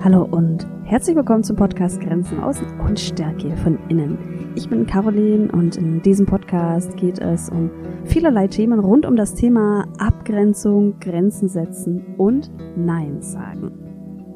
Hallo 0.00 0.22
und 0.22 0.64
herzlich 0.84 1.16
willkommen 1.16 1.42
zum 1.42 1.56
Podcast 1.56 2.00
Grenzen 2.00 2.38
außen 2.38 2.78
und 2.78 3.00
Stärke 3.00 3.56
von 3.56 3.80
innen. 3.88 4.52
Ich 4.54 4.68
bin 4.68 4.86
Caroline 4.86 5.50
und 5.50 5.76
in 5.76 6.00
diesem 6.02 6.24
Podcast 6.24 6.96
geht 6.96 7.18
es 7.18 7.50
um 7.50 7.68
vielerlei 8.04 8.46
Themen 8.46 8.78
rund 8.78 9.04
um 9.06 9.16
das 9.16 9.34
Thema 9.34 9.88
Abgrenzung, 9.98 11.00
Grenzen 11.00 11.48
setzen 11.48 12.14
und 12.16 12.48
Nein 12.76 13.20
sagen. 13.22 13.72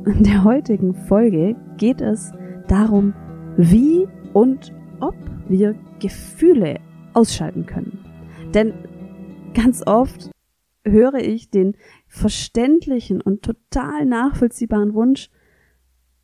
In 0.04 0.24
der 0.24 0.42
heutigen 0.42 0.94
Folge 0.94 1.54
geht 1.76 2.00
es 2.00 2.32
darum, 2.66 3.14
wie 3.56 4.08
und 4.32 4.74
ob 4.98 5.14
wir 5.46 5.76
Gefühle 6.00 6.80
ausschalten 7.14 7.66
können. 7.66 8.04
Denn 8.52 8.74
ganz 9.54 9.86
oft 9.86 10.28
höre 10.84 11.20
ich 11.20 11.50
den 11.50 11.76
verständlichen 12.08 13.20
und 13.20 13.42
total 13.42 14.06
nachvollziehbaren 14.06 14.94
Wunsch, 14.94 15.30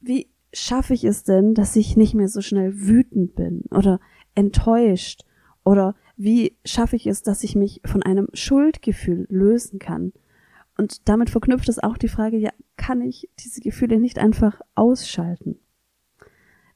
wie 0.01 0.29
schaffe 0.53 0.95
ich 0.95 1.05
es 1.05 1.25
denn, 1.25 1.55
dass 1.55 1.77
ich 1.77 1.97
nicht 1.97 2.15
mehr 2.15 2.29
so 2.29 2.41
schnell 2.41 2.73
wütend 2.75 3.35
bin 3.35 3.63
oder 3.71 4.01
enttäuscht 4.35 5.25
oder 5.65 5.95
wie 6.17 6.57
schaffe 6.65 6.97
ich 6.97 7.07
es, 7.07 7.23
dass 7.23 7.45
ich 7.45 7.55
mich 7.55 7.81
von 7.85 8.03
einem 8.03 8.29
Schuldgefühl 8.33 9.27
lösen 9.29 9.79
kann? 9.79 10.13
Und 10.77 11.09
damit 11.09 11.31
verknüpft 11.31 11.69
es 11.69 11.79
auch 11.79 11.99
die 11.99 12.09
Frage, 12.09 12.39
ja, 12.39 12.51
kann 12.77 13.03
ich 13.03 13.29
diese 13.41 13.61
Gefühle 13.61 13.99
nicht 13.99 14.19
einfach 14.19 14.61
ausschalten? 14.75 15.59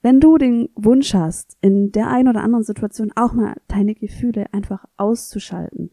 Wenn 0.03 0.19
du 0.19 0.37
den 0.37 0.69
Wunsch 0.75 1.15
hast, 1.15 1.57
in 1.61 1.93
der 1.93 2.09
einen 2.09 2.29
oder 2.29 2.43
anderen 2.43 2.65
Situation 2.65 3.13
auch 3.15 3.33
mal 3.33 3.55
deine 3.69 3.95
Gefühle 3.95 4.47
einfach 4.53 4.85
auszuschalten, 4.97 5.91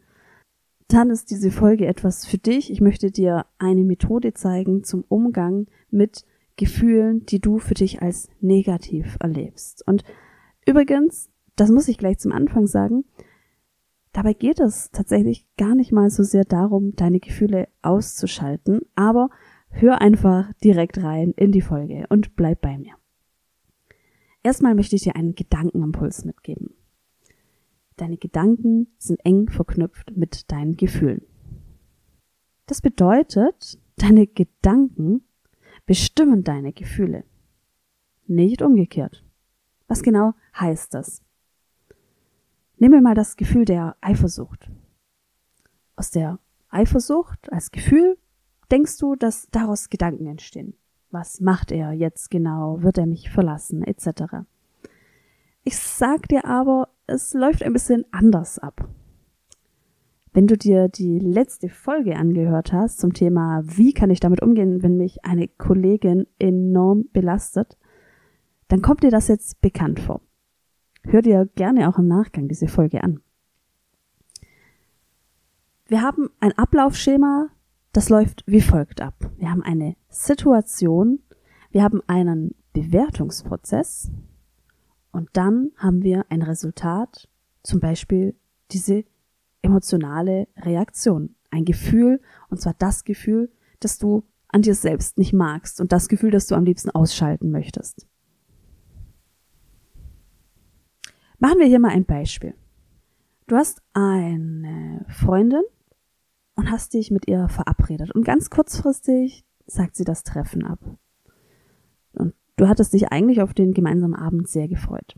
dann 0.87 1.11
ist 1.11 1.29
diese 1.29 1.51
Folge 1.51 1.85
etwas 1.85 2.25
für 2.25 2.39
dich. 2.39 2.71
Ich 2.71 2.81
möchte 2.81 3.11
dir 3.11 3.45
eine 3.59 3.83
Methode 3.83 4.33
zeigen 4.33 4.83
zum 4.83 5.03
Umgang 5.07 5.67
mit 5.91 6.25
Gefühlen, 6.59 7.25
die 7.25 7.39
du 7.39 7.57
für 7.57 7.73
dich 7.73 8.01
als 8.01 8.27
negativ 8.41 9.15
erlebst. 9.21 9.81
Und 9.87 10.03
übrigens, 10.65 11.29
das 11.55 11.71
muss 11.71 11.87
ich 11.87 11.97
gleich 11.97 12.19
zum 12.19 12.33
Anfang 12.33 12.67
sagen, 12.67 13.05
dabei 14.11 14.33
geht 14.33 14.59
es 14.59 14.91
tatsächlich 14.91 15.47
gar 15.55 15.73
nicht 15.73 15.93
mal 15.93 16.09
so 16.09 16.23
sehr 16.23 16.43
darum, 16.43 16.97
deine 16.97 17.21
Gefühle 17.21 17.69
auszuschalten, 17.81 18.81
aber 18.93 19.29
hör 19.69 20.01
einfach 20.01 20.51
direkt 20.61 21.01
rein 21.01 21.31
in 21.37 21.53
die 21.53 21.61
Folge 21.61 22.05
und 22.09 22.35
bleib 22.35 22.59
bei 22.59 22.77
mir. 22.77 22.95
Erstmal 24.43 24.75
möchte 24.75 24.97
ich 24.97 25.03
dir 25.03 25.15
einen 25.15 25.35
Gedankenimpuls 25.35 26.25
mitgeben. 26.25 26.73
Deine 27.95 28.17
Gedanken 28.17 28.87
sind 28.97 29.21
eng 29.23 29.49
verknüpft 29.49 30.11
mit 30.17 30.51
deinen 30.51 30.75
Gefühlen. 30.75 31.21
Das 32.65 32.81
bedeutet, 32.81 33.79
deine 33.95 34.27
Gedanken 34.27 35.23
bestimmen 35.89 36.43
deine 36.43 36.71
Gefühle. 36.71 37.23
Nicht 38.27 38.61
umgekehrt. 38.61 39.25
Was 39.87 40.03
genau 40.03 40.35
heißt 40.55 40.93
das? 40.93 41.23
Nehmen 42.77 42.93
wir 42.93 43.01
mal 43.01 43.15
das 43.15 43.37
Gefühl 43.37 43.65
der 43.65 43.95
Eifersucht. 43.99 44.69
Aus 45.95 46.11
der 46.11 46.37
Eifersucht 46.69 47.51
als 47.51 47.71
Gefühl 47.71 48.19
denkst 48.69 48.99
du, 48.99 49.15
dass 49.15 49.47
daraus 49.49 49.89
Gedanken 49.89 50.27
entstehen. 50.27 50.75
Was 51.09 51.41
macht 51.41 51.71
er 51.71 51.91
jetzt 51.91 52.29
genau? 52.29 52.83
Wird 52.83 52.99
er 52.99 53.07
mich 53.07 53.31
verlassen? 53.31 53.81
Etc. 53.81 54.45
Ich 55.63 55.75
sag 55.75 56.27
dir 56.27 56.45
aber, 56.45 56.89
es 57.07 57.33
läuft 57.33 57.63
ein 57.63 57.73
bisschen 57.73 58.05
anders 58.11 58.59
ab. 58.59 58.87
Wenn 60.31 60.47
du 60.47 60.57
dir 60.57 60.89
die 60.89 61.19
letzte 61.19 61.69
Folge 61.69 62.15
angehört 62.15 62.71
hast 62.71 62.99
zum 62.99 63.13
Thema, 63.13 63.61
wie 63.63 63.93
kann 63.93 64.11
ich 64.11 64.19
damit 64.19 64.41
umgehen, 64.41 64.83
wenn 64.83 64.97
mich 64.97 65.25
eine 65.25 65.47
Kollegin 65.47 66.27
enorm 66.37 67.05
belastet, 67.11 67.77
dann 68.67 68.81
kommt 68.81 69.03
dir 69.03 69.11
das 69.11 69.27
jetzt 69.27 69.59
bekannt 69.61 69.99
vor. 69.99 70.21
Hör 71.03 71.21
dir 71.21 71.49
gerne 71.55 71.89
auch 71.89 71.97
im 71.97 72.07
Nachgang 72.07 72.47
diese 72.47 72.67
Folge 72.67 73.03
an. 73.03 73.21
Wir 75.87 76.03
haben 76.03 76.29
ein 76.39 76.55
Ablaufschema, 76.55 77.49
das 77.93 78.09
läuft 78.09 78.43
wie 78.45 78.61
folgt 78.61 79.01
ab. 79.01 79.15
Wir 79.37 79.49
haben 79.49 79.63
eine 79.63 79.95
Situation, 80.09 81.23
wir 81.71 81.81
haben 81.81 82.01
einen 82.05 82.53
Bewertungsprozess 82.73 84.11
und 85.11 85.29
dann 85.33 85.71
haben 85.77 86.03
wir 86.03 86.25
ein 86.29 86.43
Resultat, 86.43 87.27
zum 87.63 87.79
Beispiel 87.79 88.35
diese 88.71 89.03
emotionale 89.61 90.47
Reaktion, 90.57 91.35
ein 91.51 91.65
Gefühl, 91.65 92.21
und 92.49 92.61
zwar 92.61 92.75
das 92.77 93.03
Gefühl, 93.03 93.51
das 93.79 93.97
du 93.97 94.23
an 94.47 94.61
dir 94.61 94.75
selbst 94.75 95.17
nicht 95.17 95.33
magst 95.33 95.79
und 95.79 95.91
das 95.91 96.09
Gefühl, 96.09 96.31
das 96.31 96.47
du 96.47 96.55
am 96.55 96.65
liebsten 96.65 96.89
ausschalten 96.89 97.51
möchtest. 97.51 98.07
Machen 101.37 101.59
wir 101.59 101.67
hier 101.67 101.79
mal 101.79 101.91
ein 101.91 102.05
Beispiel. 102.05 102.53
Du 103.47 103.55
hast 103.55 103.81
eine 103.93 105.05
Freundin 105.07 105.63
und 106.55 106.69
hast 106.69 106.93
dich 106.93 107.11
mit 107.11 107.27
ihr 107.27 107.47
verabredet 107.47 108.13
und 108.13 108.25
ganz 108.25 108.49
kurzfristig 108.49 109.45
sagt 109.65 109.95
sie 109.95 110.03
das 110.03 110.23
Treffen 110.23 110.65
ab. 110.65 110.79
Und 112.13 112.33
du 112.57 112.67
hattest 112.67 112.93
dich 112.93 113.11
eigentlich 113.11 113.41
auf 113.41 113.53
den 113.53 113.73
gemeinsamen 113.73 114.15
Abend 114.15 114.49
sehr 114.49 114.67
gefreut. 114.67 115.15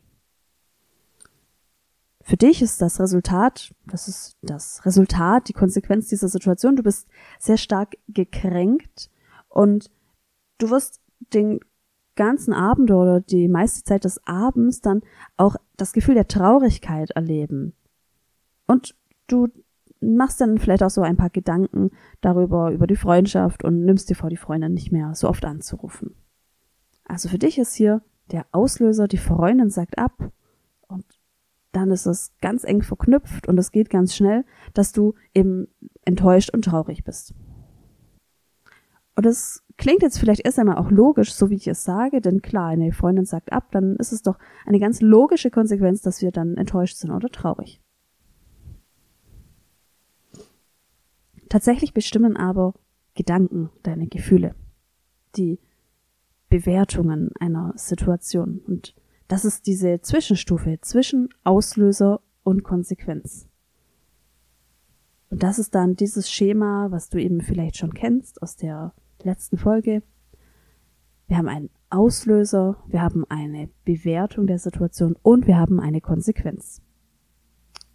Für 2.23 2.37
dich 2.37 2.61
ist 2.61 2.81
das 2.81 2.99
Resultat, 2.99 3.73
das 3.85 4.07
ist 4.07 4.37
das 4.41 4.85
Resultat, 4.85 5.47
die 5.47 5.53
Konsequenz 5.53 6.07
dieser 6.07 6.27
Situation. 6.27 6.75
Du 6.75 6.83
bist 6.83 7.07
sehr 7.39 7.57
stark 7.57 7.97
gekränkt 8.07 9.09
und 9.49 9.91
du 10.57 10.69
wirst 10.69 11.01
den 11.33 11.59
ganzen 12.15 12.53
Abend 12.53 12.91
oder 12.91 13.21
die 13.21 13.47
meiste 13.47 13.83
Zeit 13.83 14.03
des 14.03 14.25
Abends 14.27 14.81
dann 14.81 15.01
auch 15.37 15.55
das 15.77 15.93
Gefühl 15.93 16.15
der 16.15 16.27
Traurigkeit 16.27 17.11
erleben. 17.11 17.73
Und 18.67 18.95
du 19.27 19.47
machst 20.01 20.41
dann 20.41 20.57
vielleicht 20.57 20.83
auch 20.83 20.89
so 20.89 21.01
ein 21.01 21.17
paar 21.17 21.29
Gedanken 21.29 21.91
darüber, 22.21 22.71
über 22.71 22.88
die 22.88 22.95
Freundschaft 22.95 23.63
und 23.63 23.85
nimmst 23.85 24.09
dir 24.09 24.15
vor, 24.15 24.29
die 24.29 24.38
Freundin 24.38 24.73
nicht 24.73 24.91
mehr 24.91 25.15
so 25.15 25.29
oft 25.29 25.45
anzurufen. 25.45 26.15
Also 27.05 27.29
für 27.29 27.38
dich 27.38 27.57
ist 27.57 27.73
hier 27.73 28.01
der 28.31 28.45
Auslöser, 28.51 29.07
die 29.07 29.17
Freundin 29.17 29.69
sagt 29.69 29.97
ab 29.97 30.31
und 30.88 31.20
dann 31.71 31.91
ist 31.91 32.05
es 32.05 32.33
ganz 32.41 32.63
eng 32.63 32.81
verknüpft 32.81 33.47
und 33.47 33.57
es 33.57 33.71
geht 33.71 33.89
ganz 33.89 34.15
schnell, 34.15 34.45
dass 34.73 34.91
du 34.91 35.13
eben 35.33 35.67
enttäuscht 36.03 36.49
und 36.53 36.65
traurig 36.65 37.03
bist. 37.03 37.33
Und 39.15 39.25
das 39.25 39.63
klingt 39.77 40.01
jetzt 40.01 40.19
vielleicht 40.19 40.45
erst 40.45 40.59
einmal 40.59 40.77
auch 40.77 40.89
logisch, 40.89 41.33
so 41.33 41.49
wie 41.49 41.55
ich 41.55 41.67
es 41.67 41.83
sage, 41.83 42.21
denn 42.21 42.41
klar, 42.41 42.69
eine 42.69 42.91
Freundin 42.91 43.25
sagt 43.25 43.51
ab, 43.51 43.67
dann 43.71 43.95
ist 43.97 44.11
es 44.11 44.21
doch 44.21 44.37
eine 44.65 44.79
ganz 44.79 45.01
logische 45.01 45.51
Konsequenz, 45.51 46.01
dass 46.01 46.21
wir 46.21 46.31
dann 46.31 46.55
enttäuscht 46.55 46.97
sind 46.97 47.11
oder 47.11 47.29
traurig. 47.29 47.81
Tatsächlich 51.49 51.93
bestimmen 51.93 52.38
aber 52.38 52.73
Gedanken 53.13 53.69
deine 53.83 54.07
Gefühle, 54.07 54.55
die 55.35 55.59
Bewertungen 56.49 57.31
einer 57.39 57.73
Situation 57.75 58.61
und 58.65 58.95
das 59.31 59.46
ist 59.46 59.66
diese 59.66 60.02
Zwischenstufe 60.02 60.80
zwischen 60.81 61.30
Auslöser 61.46 62.19
und 62.44 62.66
Konsequenz. 62.66 63.47
Und 65.30 65.42
das 65.42 65.58
ist 65.58 65.74
dann 65.74 65.96
dieses 65.96 66.30
Schema, 66.30 66.88
was 66.92 67.08
du 67.08 67.18
eben 67.18 67.40
vielleicht 67.40 67.78
schon 67.78 67.94
kennst 67.94 68.42
aus 68.42 68.58
der 68.58 68.94
letzten 69.24 69.58
Folge. 69.58 70.03
Wir 71.30 71.38
haben 71.38 71.47
einen 71.47 71.69
Auslöser, 71.90 72.75
wir 72.88 73.02
haben 73.02 73.24
eine 73.30 73.69
Bewertung 73.86 74.47
der 74.47 74.59
Situation 74.59 75.16
und 75.22 75.48
wir 75.48 75.58
haben 75.58 75.80
eine 75.80 76.02
Konsequenz. 76.02 76.81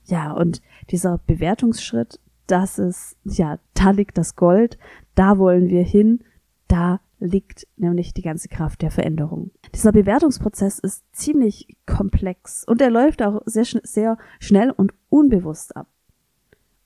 Ja, 0.05 0.33
und 0.33 0.63
dieser 0.89 1.19
Bewertungsschritt, 1.19 2.19
das 2.47 2.79
ist, 2.79 3.19
ja, 3.25 3.59
da 3.75 3.91
liegt 3.91 4.17
das 4.17 4.37
Gold, 4.37 4.79
da 5.15 5.37
wollen 5.37 5.69
wir 5.69 5.83
hin, 5.83 6.25
da 6.67 7.01
liegt 7.19 7.67
nämlich 7.77 8.15
die 8.15 8.23
ganze 8.23 8.49
Kraft 8.49 8.83
der 8.83 8.91
Veränderung. 8.91 9.51
Dieser 9.75 9.93
Bewertungsprozess 9.93 10.79
ist 10.79 11.05
ziemlich 11.13 11.77
komplex 11.87 12.65
und 12.67 12.81
er 12.81 12.91
läuft 12.91 13.23
auch 13.23 13.43
sehr, 13.47 13.65
sehr 13.83 14.19
schnell 14.39 14.71
und 14.71 14.93
unbewusst 15.09 15.77
ab. 15.77 15.89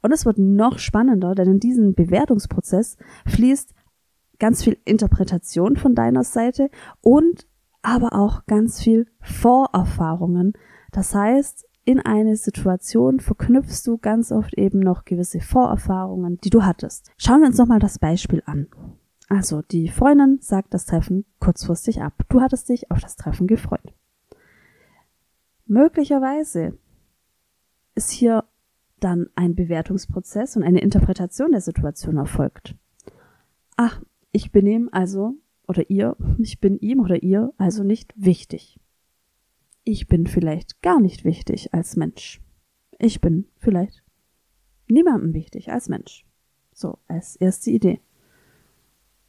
Und 0.03 0.12
es 0.12 0.25
wird 0.25 0.38
noch 0.38 0.79
spannender, 0.79 1.35
denn 1.35 1.49
in 1.49 1.61
diesen 1.61 1.94
Bewertungsprozess 1.94 2.97
fließt 3.27 3.75
ganz 4.38 4.65
viel 4.65 4.79
Interpretation 4.85 5.77
von 5.77 5.94
deiner 5.94 6.25
Seite 6.25 6.71
und 7.00 7.47
aber 7.82 8.15
auch 8.15 8.47
ganz 8.47 8.82
viel 8.82 9.06
Vorerfahrungen. 9.21 10.55
Das 10.93 11.15
heißt, 11.15 11.67
in 11.85 12.00
eine 12.00 12.37
Situation 12.37 13.21
verknüpfst 13.21 13.82
du 13.87 13.99
ganz 13.99 14.32
oft 14.32 14.55
eben 14.55 14.81
noch 14.81 15.05
gewisse 15.05 15.41
Vorerfahrungen, 15.41 16.38
die 16.43 16.50
du 16.50 16.62
hattest. 16.62 17.11
Schauen 17.17 17.41
wir 17.41 17.49
uns 17.49 17.59
nochmal 17.59 17.79
das 17.79 17.99
Beispiel 17.99 18.43
an. 18.47 18.69
Also, 19.31 19.62
die 19.62 19.88
Freundin 19.88 20.41
sagt 20.41 20.75
das 20.75 20.87
Treffen 20.87 21.25
kurzfristig 21.38 22.03
ab. 22.03 22.25
Du 22.29 22.41
hattest 22.41 22.69
dich 22.69 22.91
auf 22.91 22.99
das 22.99 23.15
Treffen 23.15 23.47
gefreut. 23.47 23.94
Möglicherweise 25.67 26.77
ist 27.94 28.11
hier 28.11 28.44
dann 28.99 29.29
ein 29.37 29.55
Bewertungsprozess 29.55 30.56
und 30.56 30.65
eine 30.65 30.81
Interpretation 30.81 31.53
der 31.53 31.61
Situation 31.61 32.17
erfolgt. 32.17 32.75
Ach, 33.77 34.03
ich 34.32 34.50
benehme 34.50 34.93
also 34.93 35.37
oder 35.69 35.88
ihr, 35.91 36.17
ich 36.38 36.59
bin 36.59 36.77
ihm 36.81 36.99
oder 36.99 37.23
ihr 37.23 37.53
also 37.56 37.85
nicht 37.85 38.12
wichtig. 38.17 38.81
Ich 39.85 40.09
bin 40.09 40.27
vielleicht 40.27 40.82
gar 40.82 41.00
nicht 41.00 41.25
wichtig 41.25 41.73
als 41.73 41.94
Mensch. 41.94 42.43
Ich 42.99 43.21
bin 43.21 43.47
vielleicht 43.59 44.03
niemandem 44.88 45.35
wichtig 45.35 45.71
als 45.71 45.88
Mensch. 45.88 46.27
So, 46.73 46.99
als 47.06 47.37
erste 47.37 47.71
Idee. 47.71 48.00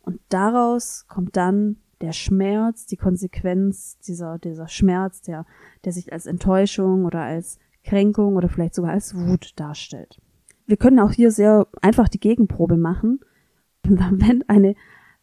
Und 0.01 0.19
daraus 0.29 1.05
kommt 1.07 1.37
dann 1.37 1.77
der 2.01 2.13
Schmerz, 2.13 2.85
die 2.87 2.97
Konsequenz, 2.97 3.99
dieser, 3.99 4.39
dieser 4.39 4.67
Schmerz, 4.67 5.21
der, 5.21 5.45
der 5.85 5.93
sich 5.93 6.11
als 6.11 6.25
Enttäuschung 6.25 7.05
oder 7.05 7.21
als 7.21 7.59
Kränkung 7.83 8.35
oder 8.35 8.49
vielleicht 8.49 8.75
sogar 8.75 8.91
als 8.91 9.15
Wut 9.15 9.53
darstellt. 9.55 10.19
Wir 10.65 10.77
können 10.77 10.99
auch 10.99 11.11
hier 11.11 11.31
sehr 11.31 11.67
einfach 11.81 12.09
die 12.09 12.19
Gegenprobe 12.19 12.77
machen. 12.77 13.19
Wenn 13.83 14.47
eine 14.47 14.75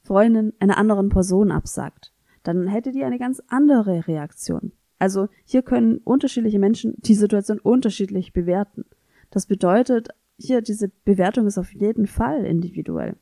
Freundin 0.03 0.53
einer 0.61 0.79
anderen 0.79 1.09
Person 1.09 1.51
absagt, 1.51 2.13
dann 2.43 2.67
hätte 2.67 2.93
die 2.93 3.05
eine 3.05 3.19
ganz 3.19 3.43
andere 3.49 4.07
Reaktion. 4.07 4.73
Also 4.99 5.29
hier 5.45 5.63
können 5.63 5.99
unterschiedliche 5.99 6.59
Menschen 6.59 6.95
die 6.99 7.15
Situation 7.15 7.61
unterschiedlich 7.61 8.33
bewerten. 8.33 8.85
Das 9.31 9.47
bedeutet, 9.47 10.09
hier 10.39 10.61
diese 10.63 10.89
Bewertung 10.89 11.47
ist 11.47 11.59
auf 11.59 11.73
jeden 11.73 12.07
Fall 12.07 12.45
individuell. 12.45 13.17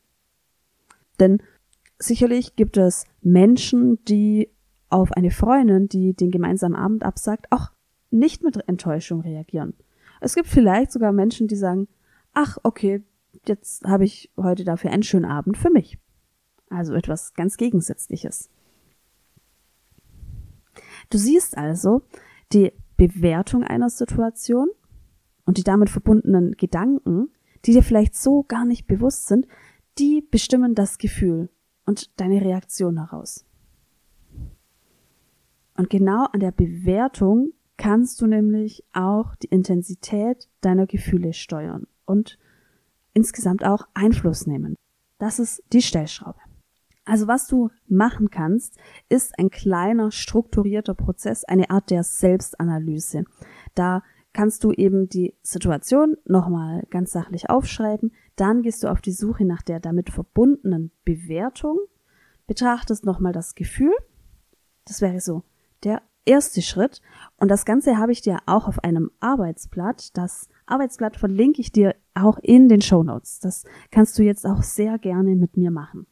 Denn 1.19 1.41
sicherlich 1.97 2.55
gibt 2.55 2.77
es 2.77 3.05
Menschen, 3.21 4.03
die 4.05 4.49
auf 4.89 5.11
eine 5.11 5.31
Freundin, 5.31 5.87
die 5.87 6.13
den 6.13 6.31
gemeinsamen 6.31 6.75
Abend 6.75 7.03
absagt, 7.03 7.47
auch 7.51 7.71
nicht 8.09 8.43
mit 8.43 8.57
Enttäuschung 8.67 9.21
reagieren. 9.21 9.73
Es 10.21 10.35
gibt 10.35 10.47
vielleicht 10.47 10.91
sogar 10.91 11.11
Menschen, 11.11 11.47
die 11.47 11.55
sagen, 11.55 11.87
ach, 12.33 12.57
okay, 12.63 13.03
jetzt 13.45 13.83
habe 13.85 14.05
ich 14.05 14.31
heute 14.37 14.63
dafür 14.63 14.91
einen 14.91 15.03
schönen 15.03 15.25
Abend 15.25 15.57
für 15.57 15.69
mich. 15.69 15.99
Also 16.69 16.93
etwas 16.93 17.33
ganz 17.33 17.57
Gegensätzliches. 17.57 18.49
Du 21.09 21.17
siehst 21.17 21.57
also 21.57 22.01
die 22.53 22.73
Bewertung 22.97 23.63
einer 23.63 23.89
Situation 23.89 24.69
und 25.45 25.57
die 25.57 25.63
damit 25.63 25.89
verbundenen 25.89 26.53
Gedanken, 26.53 27.29
die 27.65 27.73
dir 27.73 27.83
vielleicht 27.83 28.15
so 28.15 28.43
gar 28.43 28.65
nicht 28.65 28.87
bewusst 28.87 29.27
sind, 29.27 29.47
die 29.99 30.21
bestimmen 30.21 30.75
das 30.75 30.97
Gefühl 30.97 31.49
und 31.85 32.19
deine 32.19 32.41
Reaktion 32.41 32.97
heraus. 32.97 33.45
Und 35.75 35.89
genau 35.89 36.25
an 36.33 36.39
der 36.39 36.51
Bewertung 36.51 37.53
kannst 37.77 38.19
du 38.21 38.27
nämlich 38.27 38.83
auch 38.93 39.35
die 39.35 39.47
Intensität 39.47 40.49
deiner 40.61 40.87
Gefühle 40.87 41.33
steuern 41.33 41.85
und 42.05 42.39
insgesamt 43.13 43.63
auch 43.63 43.87
Einfluss 43.93 44.47
nehmen. 44.47 44.75
Das 45.19 45.39
ist 45.39 45.63
die 45.71 45.81
Stellschraube. 45.81 46.39
Also 47.05 47.27
was 47.27 47.47
du 47.47 47.69
machen 47.87 48.29
kannst, 48.29 48.77
ist 49.07 49.39
ein 49.39 49.49
kleiner 49.49 50.11
strukturierter 50.11 50.93
Prozess, 50.93 51.45
eine 51.45 51.69
Art 51.69 51.89
der 51.89 52.03
Selbstanalyse. 52.03 53.23
Da 53.75 54.03
kannst 54.37 54.63
du 54.63 54.71
eben 54.71 55.09
die 55.09 55.33
Situation 55.41 56.15
nochmal 56.23 56.85
ganz 56.91 57.11
sachlich 57.11 57.49
aufschreiben, 57.49 58.11
dann 58.35 58.61
gehst 58.61 58.83
du 58.83 58.87
auf 58.87 59.01
die 59.01 59.11
Suche 59.11 59.45
nach 59.45 59.63
der 59.63 59.79
damit 59.79 60.11
verbundenen 60.11 60.91
Bewertung, 61.03 61.79
betrachtest 62.45 63.03
nochmal 63.03 63.33
das 63.33 63.55
Gefühl, 63.55 63.95
das 64.85 65.01
wäre 65.01 65.21
so 65.21 65.41
der 65.83 66.03
erste 66.23 66.61
Schritt 66.61 67.01
und 67.37 67.49
das 67.49 67.65
Ganze 67.65 67.97
habe 67.97 68.11
ich 68.11 68.21
dir 68.21 68.37
auch 68.45 68.67
auf 68.67 68.83
einem 68.83 69.09
Arbeitsblatt, 69.21 70.15
das 70.15 70.49
Arbeitsblatt 70.67 71.17
verlinke 71.17 71.59
ich 71.59 71.71
dir 71.71 71.95
auch 72.13 72.37
in 72.37 72.69
den 72.69 72.83
Show 72.83 73.01
Notes. 73.01 73.39
Das 73.39 73.63
kannst 73.89 74.19
du 74.19 74.23
jetzt 74.23 74.45
auch 74.45 74.61
sehr 74.61 74.99
gerne 74.99 75.35
mit 75.35 75.57
mir 75.57 75.71
machen. 75.71 76.05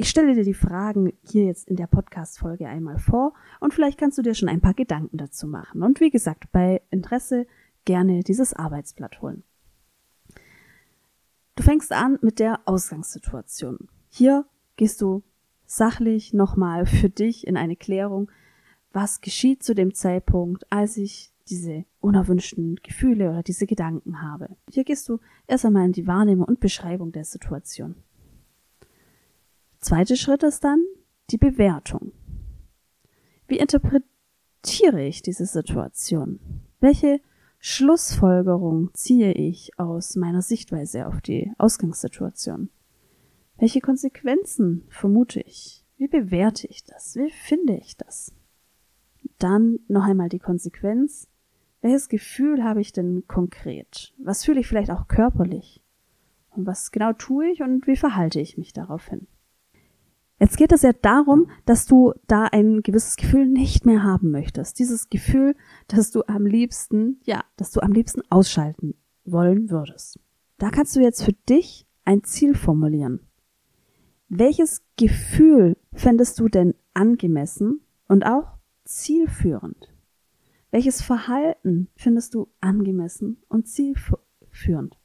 Ich 0.00 0.08
stelle 0.08 0.34
dir 0.34 0.44
die 0.44 0.54
Fragen 0.54 1.12
hier 1.22 1.44
jetzt 1.44 1.68
in 1.68 1.76
der 1.76 1.86
Podcast-Folge 1.86 2.66
einmal 2.66 2.98
vor 2.98 3.34
und 3.60 3.74
vielleicht 3.74 3.98
kannst 3.98 4.16
du 4.16 4.22
dir 4.22 4.32
schon 4.32 4.48
ein 4.48 4.62
paar 4.62 4.72
Gedanken 4.72 5.18
dazu 5.18 5.46
machen. 5.46 5.82
Und 5.82 6.00
wie 6.00 6.08
gesagt, 6.08 6.50
bei 6.52 6.80
Interesse 6.90 7.46
gerne 7.84 8.22
dieses 8.22 8.54
Arbeitsblatt 8.54 9.20
holen. 9.20 9.42
Du 11.54 11.62
fängst 11.62 11.92
an 11.92 12.18
mit 12.22 12.38
der 12.38 12.60
Ausgangssituation. 12.64 13.90
Hier 14.08 14.46
gehst 14.76 15.02
du 15.02 15.22
sachlich 15.66 16.32
nochmal 16.32 16.86
für 16.86 17.10
dich 17.10 17.46
in 17.46 17.58
eine 17.58 17.76
Klärung, 17.76 18.30
was 18.94 19.20
geschieht 19.20 19.62
zu 19.62 19.74
dem 19.74 19.92
Zeitpunkt, 19.92 20.64
als 20.72 20.96
ich 20.96 21.30
diese 21.50 21.84
unerwünschten 22.00 22.76
Gefühle 22.76 23.28
oder 23.28 23.42
diese 23.42 23.66
Gedanken 23.66 24.22
habe. 24.22 24.56
Hier 24.70 24.84
gehst 24.84 25.10
du 25.10 25.18
erst 25.46 25.66
einmal 25.66 25.84
in 25.84 25.92
die 25.92 26.06
Wahrnehmung 26.06 26.48
und 26.48 26.58
Beschreibung 26.58 27.12
der 27.12 27.24
Situation. 27.24 27.96
Zweiter 29.80 30.16
Schritt 30.16 30.42
ist 30.42 30.62
dann 30.62 30.84
die 31.30 31.38
Bewertung. 31.38 32.12
Wie 33.48 33.58
interpretiere 33.58 35.02
ich 35.02 35.22
diese 35.22 35.46
Situation? 35.46 36.38
Welche 36.80 37.20
Schlussfolgerung 37.60 38.90
ziehe 38.92 39.32
ich 39.32 39.78
aus 39.78 40.16
meiner 40.16 40.42
Sichtweise 40.42 41.06
auf 41.06 41.22
die 41.22 41.50
Ausgangssituation? 41.56 42.68
Welche 43.56 43.80
Konsequenzen 43.80 44.84
vermute 44.90 45.40
ich? 45.40 45.86
Wie 45.96 46.08
bewerte 46.08 46.66
ich 46.66 46.84
das? 46.84 47.16
Wie 47.16 47.30
finde 47.30 47.74
ich 47.74 47.96
das? 47.96 48.34
Dann 49.38 49.78
noch 49.88 50.04
einmal 50.04 50.28
die 50.28 50.38
Konsequenz. 50.40 51.26
Welches 51.80 52.10
Gefühl 52.10 52.62
habe 52.62 52.82
ich 52.82 52.92
denn 52.92 53.26
konkret? 53.26 54.12
Was 54.18 54.44
fühle 54.44 54.60
ich 54.60 54.66
vielleicht 54.66 54.90
auch 54.90 55.08
körperlich? 55.08 55.82
Und 56.50 56.66
was 56.66 56.90
genau 56.92 57.14
tue 57.14 57.50
ich 57.50 57.62
und 57.62 57.86
wie 57.86 57.96
verhalte 57.96 58.40
ich 58.40 58.58
mich 58.58 58.74
daraufhin? 58.74 59.26
Jetzt 60.40 60.56
geht 60.56 60.72
es 60.72 60.80
ja 60.80 60.94
darum, 60.94 61.50
dass 61.66 61.84
du 61.84 62.14
da 62.26 62.44
ein 62.44 62.82
gewisses 62.82 63.16
Gefühl 63.16 63.46
nicht 63.46 63.84
mehr 63.84 64.02
haben 64.02 64.30
möchtest. 64.30 64.78
Dieses 64.78 65.10
Gefühl, 65.10 65.54
dass 65.86 66.10
du 66.10 66.22
am 66.26 66.46
liebsten, 66.46 67.20
ja, 67.24 67.44
dass 67.56 67.70
du 67.72 67.80
am 67.80 67.92
liebsten 67.92 68.22
ausschalten 68.30 68.94
wollen 69.26 69.68
würdest. 69.70 70.18
Da 70.56 70.70
kannst 70.70 70.96
du 70.96 71.00
jetzt 71.00 71.22
für 71.22 71.34
dich 71.34 71.86
ein 72.06 72.24
Ziel 72.24 72.54
formulieren. 72.54 73.20
Welches 74.30 74.82
Gefühl 74.96 75.76
fändest 75.92 76.40
du 76.40 76.48
denn 76.48 76.74
angemessen 76.94 77.80
und 78.08 78.24
auch 78.24 78.56
zielführend? 78.84 79.92
Welches 80.70 81.02
Verhalten 81.02 81.88
findest 81.96 82.34
du 82.34 82.48
angemessen 82.62 83.42
und 83.48 83.68
zielführend? 83.68 84.98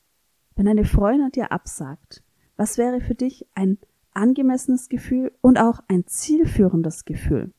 Wenn 0.55 0.67
eine 0.69 0.85
Freundin 0.85 1.31
dir 1.31 1.51
absagt, 1.51 2.23
was 2.55 2.77
wäre 2.77 3.01
für 3.01 3.15
dich 3.15 3.45
ein 3.53 3.79
angemessenes 4.15 4.89
Gefühl 4.89 5.31
und 5.41 5.59
auch 5.59 5.79
ein 5.87 6.05
zielführendes 6.07 7.05
Gefühl. 7.05 7.51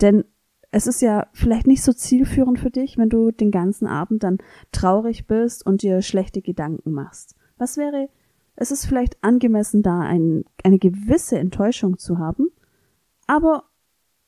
Denn 0.00 0.24
es 0.70 0.86
ist 0.86 1.02
ja 1.02 1.26
vielleicht 1.32 1.66
nicht 1.66 1.82
so 1.82 1.92
zielführend 1.92 2.58
für 2.58 2.70
dich, 2.70 2.96
wenn 2.96 3.08
du 3.08 3.30
den 3.30 3.50
ganzen 3.50 3.86
Abend 3.86 4.22
dann 4.22 4.38
traurig 4.72 5.26
bist 5.26 5.66
und 5.66 5.82
dir 5.82 6.00
schlechte 6.02 6.42
Gedanken 6.42 6.92
machst. 6.92 7.34
Was 7.58 7.76
wäre, 7.76 8.08
es 8.56 8.70
ist 8.70 8.86
vielleicht 8.86 9.22
angemessen, 9.22 9.82
da 9.82 10.00
ein, 10.00 10.44
eine 10.62 10.78
gewisse 10.78 11.38
Enttäuschung 11.38 11.98
zu 11.98 12.18
haben, 12.18 12.48
aber 13.26 13.64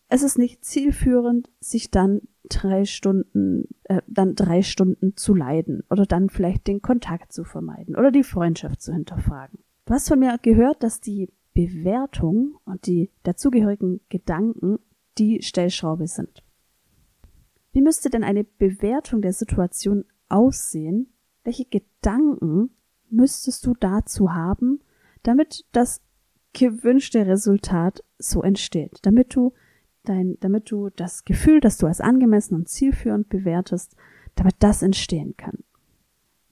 es 0.08 0.22
ist 0.22 0.38
nicht 0.38 0.64
zielführend, 0.64 1.48
sich 1.60 1.90
dann 1.90 2.22
drei 2.48 2.84
Stunden, 2.84 3.68
äh, 3.84 4.02
dann 4.06 4.34
drei 4.34 4.62
Stunden 4.62 5.16
zu 5.16 5.34
leiden 5.34 5.84
oder 5.90 6.06
dann 6.06 6.28
vielleicht 6.28 6.66
den 6.66 6.82
Kontakt 6.82 7.32
zu 7.32 7.44
vermeiden 7.44 7.96
oder 7.96 8.10
die 8.10 8.24
Freundschaft 8.24 8.82
zu 8.82 8.92
hinterfragen. 8.92 9.60
Du 9.86 9.94
hast 9.94 10.08
von 10.08 10.18
mir 10.18 10.36
gehört, 10.42 10.82
dass 10.82 11.00
die 11.00 11.28
Bewertung 11.54 12.58
und 12.64 12.86
die 12.86 13.10
dazugehörigen 13.22 14.00
Gedanken 14.08 14.78
die 15.18 15.42
Stellschraube 15.42 16.06
sind. 16.06 16.42
Wie 17.72 17.82
müsste 17.82 18.10
denn 18.10 18.24
eine 18.24 18.44
Bewertung 18.44 19.22
der 19.22 19.32
Situation 19.32 20.04
aussehen? 20.28 21.12
Welche 21.44 21.64
Gedanken 21.64 22.70
müsstest 23.10 23.66
du 23.66 23.74
dazu 23.78 24.32
haben, 24.32 24.80
damit 25.22 25.64
das 25.72 26.00
gewünschte 26.52 27.26
Resultat 27.26 28.04
so 28.18 28.42
entsteht, 28.42 28.98
damit 29.02 29.34
du 29.34 29.52
dein, 30.04 30.36
damit 30.40 30.70
du 30.70 30.90
das 30.90 31.24
Gefühl, 31.24 31.60
das 31.60 31.78
du 31.78 31.86
als 31.86 32.00
angemessen 32.00 32.54
und 32.54 32.68
zielführend 32.68 33.28
bewertest, 33.28 33.96
damit 34.34 34.54
das 34.58 34.82
entstehen 34.82 35.34
kann. 35.36 35.64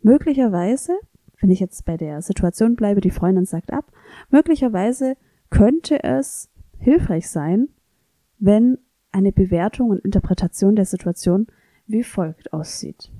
Möglicherweise 0.02 0.98
wenn 1.40 1.50
ich 1.50 1.60
jetzt 1.60 1.84
bei 1.84 1.96
der 1.96 2.22
Situation 2.22 2.76
bleibe, 2.76 3.00
die 3.00 3.10
Freundin 3.10 3.46
sagt 3.46 3.72
ab, 3.72 3.90
möglicherweise 4.30 5.16
könnte 5.50 6.02
es 6.02 6.48
hilfreich 6.78 7.28
sein, 7.28 7.68
wenn 8.38 8.78
eine 9.12 9.32
Bewertung 9.32 9.90
und 9.90 10.04
Interpretation 10.04 10.76
der 10.76 10.84
Situation 10.86 11.46
wie 11.86 12.04
folgt 12.04 12.52
aussieht. 12.52 13.10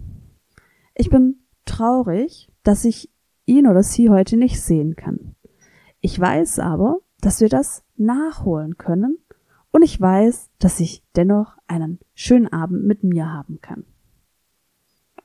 Ich 0.95 1.11
bin 1.11 1.41
traurig, 1.65 2.49
dass 2.63 2.85
ich 2.85 3.11
ihn 3.45 3.67
oder 3.67 3.83
sie 3.83 4.11
heute 4.11 4.37
nicht 4.37 4.61
sehen 4.61 4.97
kann. 4.97 5.35
Ich 6.01 6.19
weiß 6.19 6.61
aber, 6.61 6.99
dass 7.21 7.41
wir 7.41 7.49
das 7.49 7.85
nachholen 7.97 8.79
können 8.79 9.19
und 9.73 9.83
ich 9.83 10.01
weiß, 10.01 10.51
dass 10.59 10.81
ich 10.81 11.03
dennoch 11.17 11.57
einen 11.67 11.99
schönen 12.15 12.49
Abend 12.49 12.85
mit 12.85 13.03
mir 13.03 13.33
haben 13.33 13.61
kann. 13.61 13.85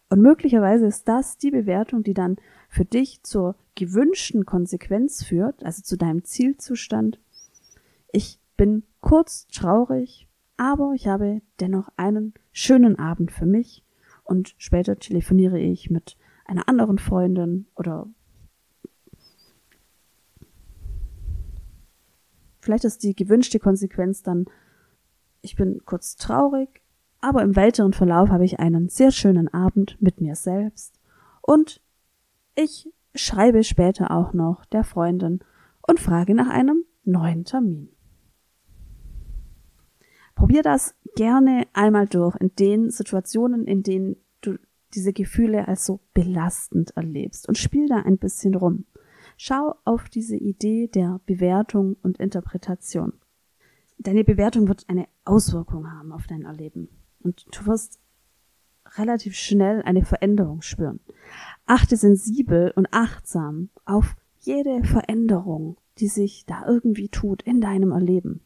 Und 0.09 0.21
möglicherweise 0.21 0.85
ist 0.85 1.07
das 1.07 1.37
die 1.37 1.51
Bewertung, 1.51 2.03
die 2.03 2.13
dann 2.13 2.37
für 2.69 2.85
dich 2.85 3.23
zur 3.23 3.55
gewünschten 3.75 4.45
Konsequenz 4.45 5.23
führt, 5.23 5.63
also 5.63 5.81
zu 5.83 5.97
deinem 5.97 6.23
Zielzustand, 6.23 7.19
Ich 8.11 8.39
bin 8.55 8.83
kurz 9.01 9.47
traurig, 9.47 10.27
aber 10.55 10.93
ich 10.95 11.07
habe 11.07 11.41
dennoch 11.59 11.89
einen 11.97 12.33
schönen 12.53 12.97
Abend 12.97 13.31
für 13.31 13.45
mich 13.45 13.83
und 14.23 14.55
später 14.57 14.97
telefoniere 14.97 15.59
ich 15.59 15.89
mit 15.89 16.17
einer 16.45 16.69
anderen 16.69 16.97
Freundin 16.97 17.67
oder 17.75 18.07
vielleicht 22.61 22.85
ist 22.85 23.03
die 23.03 23.15
gewünschte 23.15 23.59
Konsequenz 23.59 24.23
dann, 24.23 24.45
ich 25.41 25.55
bin 25.55 25.81
kurz 25.85 26.15
traurig, 26.15 26.81
aber 27.19 27.43
im 27.43 27.55
weiteren 27.55 27.93
Verlauf 27.93 28.29
habe 28.29 28.45
ich 28.45 28.59
einen 28.59 28.87
sehr 28.87 29.11
schönen 29.11 29.53
Abend 29.53 30.01
mit 30.01 30.21
mir 30.21 30.35
selbst 30.35 30.99
und 31.41 31.81
ich 32.55 32.89
schreibe 33.15 33.63
später 33.63 34.11
auch 34.11 34.33
noch 34.33 34.65
der 34.65 34.83
Freundin 34.83 35.39
und 35.87 35.99
frage 35.99 36.35
nach 36.35 36.49
einem 36.49 36.85
neuen 37.03 37.45
Termin. 37.45 37.89
Probier 40.35 40.63
das 40.63 40.95
gerne 41.15 41.65
einmal 41.73 42.07
durch 42.07 42.35
in 42.35 42.53
den 42.55 42.89
Situationen, 42.91 43.65
in 43.65 43.83
denen 43.83 44.17
du 44.41 44.57
diese 44.93 45.13
Gefühle 45.13 45.67
als 45.67 45.85
so 45.85 46.01
belastend 46.13 46.91
erlebst 46.95 47.47
und 47.47 47.57
spiel 47.57 47.87
da 47.87 47.97
ein 47.97 48.17
bisschen 48.17 48.55
rum. 48.55 48.85
Schau 49.37 49.75
auf 49.85 50.09
diese 50.09 50.35
Idee 50.35 50.87
der 50.87 51.19
Bewertung 51.25 51.97
und 52.03 52.19
Interpretation. 52.19 53.13
Deine 53.97 54.23
Bewertung 54.23 54.67
wird 54.67 54.85
eine 54.87 55.07
Auswirkung 55.23 55.91
haben 55.91 56.11
auf 56.11 56.27
dein 56.27 56.43
Erleben 56.43 56.89
und 57.19 57.45
du 57.51 57.65
wirst 57.65 57.99
relativ 58.97 59.35
schnell 59.35 59.81
eine 59.81 60.05
Veränderung 60.05 60.61
spüren. 60.61 60.99
Achte 61.65 61.97
sensibel 61.97 62.71
und 62.75 62.87
achtsam 62.91 63.69
auf 63.85 64.15
jede 64.39 64.83
Veränderung, 64.83 65.77
die 65.97 66.07
sich 66.07 66.45
da 66.45 66.65
irgendwie 66.67 67.09
tut 67.09 67.41
in 67.43 67.61
deinem 67.61 67.91
Erleben. 67.91 68.41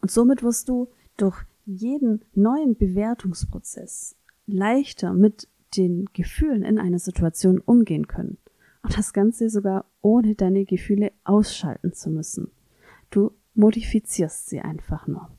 Und 0.00 0.10
somit 0.10 0.42
wirst 0.42 0.68
du 0.68 0.88
durch 1.16 1.44
jeden 1.66 2.24
neuen 2.34 2.76
Bewertungsprozess 2.76 4.16
leichter 4.46 5.12
mit 5.12 5.48
den 5.76 6.06
Gefühlen 6.12 6.62
in 6.62 6.78
einer 6.78 6.98
Situation 6.98 7.58
umgehen 7.58 8.06
können. 8.06 8.38
Und 8.82 8.96
das 8.98 9.12
Ganze 9.12 9.48
sogar 9.48 9.86
ohne 10.02 10.34
deine 10.34 10.64
Gefühle 10.64 11.12
ausschalten 11.24 11.94
zu 11.94 12.10
müssen. 12.10 12.50
Du 13.10 13.32
modifizierst 13.54 14.48
sie 14.48 14.60
einfach 14.60 15.06
nur. 15.06 15.30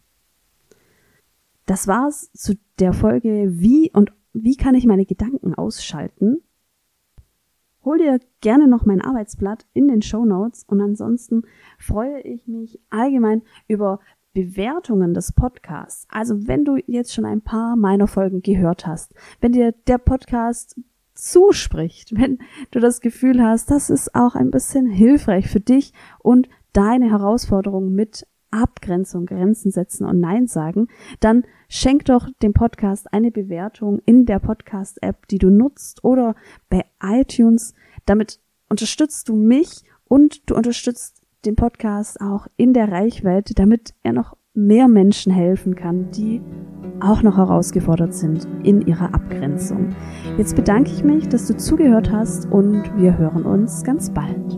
Das 1.66 1.88
war's 1.88 2.32
zu 2.34 2.56
der 2.80 2.94
Folge, 2.94 3.60
wie 3.60 3.92
und 3.92 4.14
wie 4.44 4.58
kann 4.58 4.76
ich 4.76 4.86
meine 4.86 5.06
Gedanken 5.06 5.56
ausschalten? 5.56 6.42
Hol 7.84 8.00
dir 8.00 8.20
gerne 8.42 8.68
noch 8.68 8.86
mein 8.86 9.02
Arbeitsblatt 9.02 9.66
in 9.74 9.88
den 9.88 10.02
Show 10.02 10.26
Notes 10.26 10.66
und 10.68 10.82
ansonsten 10.82 11.44
freue 11.78 12.20
ich 12.22 12.48
mich 12.48 12.80
allgemein 12.90 13.44
über 13.68 14.00
Bewertungen 14.34 15.14
des 15.14 15.32
Podcasts. 15.32 16.06
Also 16.10 16.48
wenn 16.48 16.66
du 16.66 16.78
jetzt 16.88 17.14
schon 17.14 17.26
ein 17.26 17.42
paar 17.42 17.76
meiner 17.76 18.08
Folgen 18.08 18.42
gehört 18.42 18.86
hast, 18.86 19.14
wenn 19.40 19.54
dir 19.54 19.72
der 19.88 20.00
Podcast 20.00 20.76
zuspricht, 21.14 22.18
wenn 22.20 22.40
du 22.72 22.80
das 22.80 23.00
Gefühl 23.00 23.42
hast, 23.42 23.72
das 23.72 23.90
ist 23.90 24.14
auch 24.16 24.36
ein 24.36 24.52
bisschen 24.52 24.88
hilfreich 24.88 25.48
für 25.48 25.62
dich 25.62 25.94
und 26.20 26.50
deine 26.74 27.10
Herausforderungen 27.10 27.96
mit 27.96 28.28
Abgrenzung, 28.56 29.26
Grenzen 29.26 29.72
setzen 29.72 30.06
und 30.06 30.20
Nein 30.20 30.48
sagen, 30.48 30.88
dann 31.20 31.44
schenk 31.70 32.06
doch 32.06 32.28
dem 32.42 32.54
Podcast 32.54 33.12
eine 33.14 33.32
Bewertung 33.32 34.00
in 34.06 34.26
der 34.26 34.40
Podcast-App, 34.40 35.28
die 35.28 35.38
du 35.38 35.50
nutzt 35.50 36.04
oder 36.04 36.36
bei 36.70 36.86
iTunes. 37.02 37.74
Damit 38.06 38.40
unterstützt 38.70 39.30
du 39.30 39.36
mich 39.36 39.84
und 40.06 40.50
du 40.50 40.56
unterstützt 40.56 41.22
den 41.46 41.56
Podcast 41.56 42.22
auch 42.22 42.48
in 42.58 42.74
der 42.74 42.92
Reichweite, 42.92 43.54
damit 43.54 43.94
er 44.04 44.14
noch 44.14 44.36
mehr 44.54 44.88
Menschen 44.88 45.32
helfen 45.32 45.76
kann, 45.76 46.12
die 46.12 46.42
auch 47.02 47.22
noch 47.22 47.38
herausgefordert 47.38 48.14
sind 48.14 48.48
in 48.64 48.82
ihrer 48.88 49.14
Abgrenzung. 49.14 49.90
Jetzt 50.38 50.56
bedanke 50.56 50.92
ich 50.92 51.04
mich, 51.04 51.28
dass 51.28 51.48
du 51.48 51.58
zugehört 51.58 52.12
hast 52.12 52.46
und 52.52 52.84
wir 52.98 53.18
hören 53.18 53.46
uns 53.46 53.84
ganz 53.84 54.10
bald. 54.10 54.58